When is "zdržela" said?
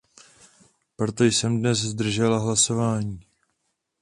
1.79-2.39